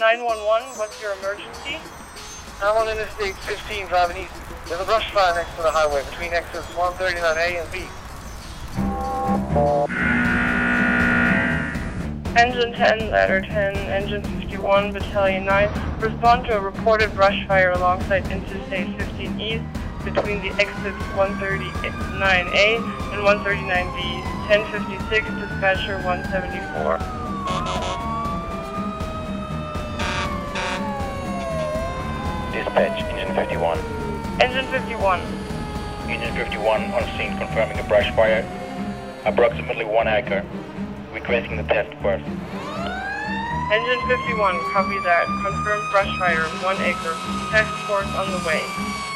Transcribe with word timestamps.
911, 0.00 0.78
what's 0.78 0.98
your 1.02 1.12
emergency? 1.18 1.76
I'm 2.62 2.74
on 2.74 2.88
Interstate 2.88 3.36
15 3.36 3.86
driving 3.88 4.16
east. 4.16 4.32
There's 4.66 4.80
a 4.80 4.84
brush 4.86 5.10
fire 5.10 5.34
next 5.34 5.54
to 5.56 5.62
the 5.62 5.70
highway 5.70 6.02
between 6.08 6.32
exits 6.32 6.64
139A 6.68 7.60
and 7.60 7.68
B. 7.70 7.84
Engine 12.40 12.72
10, 12.72 13.10
ladder 13.10 13.42
10, 13.42 13.76
engine 13.76 14.22
51, 14.40 14.94
battalion 14.94 15.44
9. 15.44 16.00
Respond 16.00 16.46
to 16.46 16.56
a 16.56 16.60
reported 16.60 17.14
brush 17.14 17.46
fire 17.46 17.72
alongside 17.72 18.24
Interstate 18.32 18.98
15 18.98 19.38
East 19.38 19.64
between 20.02 20.40
the 20.40 20.48
exits 20.56 20.96
139A 21.12 22.76
and 23.12 23.20
139B. 23.20 24.24
1056, 24.48 25.28
dispatcher 25.28 25.96
174. 25.96 27.19
Dispatch, 32.70 33.02
engine 33.02 33.34
51. 33.34 33.78
Engine 34.40 34.66
51. 34.70 35.20
Engine 36.08 36.34
51 36.36 36.82
on 36.92 37.02
scene 37.18 37.36
confirming 37.36 37.76
a 37.80 37.82
brush 37.88 38.14
fire. 38.14 38.46
Approximately 39.24 39.84
one 39.84 40.06
acre. 40.06 40.46
Requesting 41.12 41.56
the 41.56 41.64
test 41.64 41.90
first. 42.00 42.24
Engine 42.24 44.00
51, 44.06 44.54
copy 44.70 44.98
that. 45.02 45.26
Confirmed 45.42 45.90
brush 45.90 46.16
fire, 46.20 46.46
1 46.62 46.76
acre. 46.82 47.14
Task 47.50 47.74
force 47.88 48.06
on 48.14 48.30
the 48.30 48.38
way. 48.46 49.09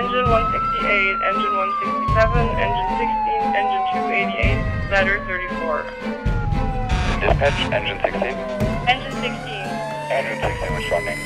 Engine 0.00 0.24
168, 0.24 1.20
engine 1.20 1.54
167, 1.60 2.56
engine 2.56 2.88
16, 2.96 3.52
engine 3.52 3.84
288, 3.92 4.64
ladder 4.88 5.20
34. 5.28 5.84
Dispatch, 7.20 7.60
engine 7.68 8.00
16. 8.00 8.32
Engine 8.88 9.12
16, 9.20 9.60
Engine 10.08 10.40
16 10.40 10.72
responding. 10.72 11.20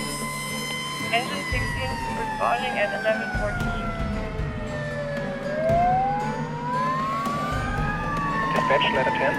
engine 1.15 1.45
16 1.55 1.87
responding 2.19 2.75
at 2.75 2.91
1114. 2.99 3.63
Dispatch, 8.59 8.87
ladder 8.91 9.15
10. 9.15 9.39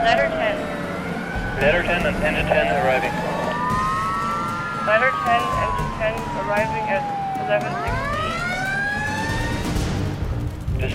Ladder 0.00 0.28
10, 0.32 0.56
Ladder 1.60 1.82
10 1.84 2.08
and 2.08 2.16
engine 2.24 2.48
10 2.48 2.72
arriving. 2.80 3.12
ladder 4.88 5.12
10, 5.12 5.28
engine 5.60 5.92
10 6.00 6.16
arriving 6.40 6.88
at 6.88 7.04
1116. 7.44 8.19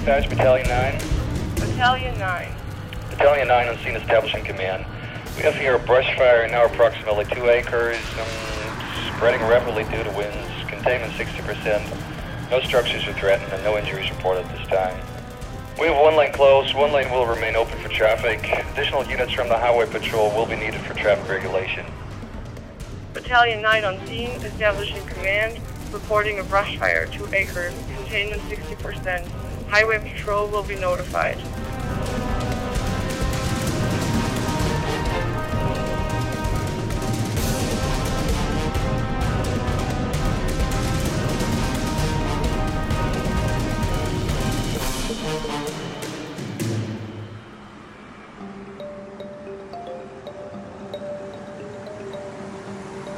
Dispatch, 0.05 0.29
battalion 0.29 0.67
9. 0.67 1.55
Battalion 1.55 2.19
9. 2.19 2.55
Battalion 3.09 3.47
9 3.47 3.67
on 3.69 3.77
scene 3.79 3.95
establishing 3.95 4.43
command. 4.45 4.85
We 5.35 5.41
have 5.41 5.55
here 5.55 5.77
a 5.77 5.79
brush 5.79 6.15
fire 6.15 6.47
now 6.47 6.65
approximately 6.65 7.25
2 7.25 7.49
acres, 7.49 7.97
um, 8.21 9.15
spreading 9.15 9.41
rapidly 9.41 9.83
due 9.85 10.03
to 10.03 10.11
winds, 10.11 10.69
containment 10.69 11.11
60%. 11.13 12.51
No 12.51 12.61
structures 12.61 13.07
are 13.07 13.13
threatened 13.13 13.51
and 13.51 13.63
no 13.63 13.79
injuries 13.79 14.07
reported 14.11 14.45
at 14.45 14.55
this 14.55 14.67
time. 14.67 14.95
We 15.79 15.87
have 15.87 15.97
one 15.97 16.15
lane 16.15 16.33
closed, 16.33 16.75
one 16.75 16.91
lane 16.91 17.09
will 17.09 17.25
remain 17.25 17.55
open 17.55 17.79
for 17.79 17.89
traffic. 17.89 18.45
Additional 18.73 19.03
units 19.05 19.31
from 19.31 19.49
the 19.49 19.57
highway 19.57 19.87
patrol 19.87 20.29
will 20.35 20.45
be 20.45 20.55
needed 20.55 20.81
for 20.81 20.93
traffic 20.93 21.27
regulation. 21.27 21.83
Battalion 23.15 23.59
9 23.63 23.83
on 23.83 24.05
scene, 24.05 24.29
establishing 24.45 25.03
command, 25.07 25.59
reporting 25.91 26.37
a 26.37 26.43
brush 26.43 26.77
fire, 26.77 27.07
2 27.07 27.33
acres, 27.33 27.73
containment 27.97 28.43
60%. 28.43 29.44
Highway 29.75 29.99
patrol 29.99 30.47
will 30.47 30.63
be 30.63 30.75
notified. 30.75 31.35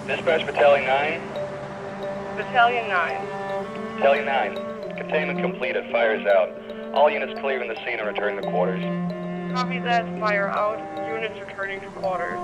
Dispatch 0.07 0.43
Battalion 0.47 0.87
9, 0.87 1.21
Battalion 2.35 2.87
9. 2.89 3.97
Battalion 3.99 4.25
9. 4.25 4.76
Containment 4.97 5.39
completed, 5.39 5.89
fire 5.91 6.15
is 6.15 6.25
out. 6.25 6.49
All 6.93 7.09
units 7.09 7.39
clearing 7.39 7.69
the 7.69 7.75
scene 7.85 7.99
and 7.99 8.07
returning 8.07 8.41
to 8.41 8.49
quarters. 8.49 8.81
Copy 9.53 9.79
that, 9.79 10.05
fire 10.19 10.49
out, 10.49 10.79
units 11.07 11.39
returning 11.39 11.79
to 11.81 11.87
quarters. 11.91 12.39